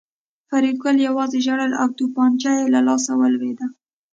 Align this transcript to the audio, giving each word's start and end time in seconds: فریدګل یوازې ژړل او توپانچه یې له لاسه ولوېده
فریدګل 0.49 0.97
یوازې 1.07 1.39
ژړل 1.45 1.71
او 1.81 1.87
توپانچه 1.97 2.51
یې 2.57 2.65
له 2.73 2.79
لاسه 2.87 3.11
ولوېده 3.15 3.67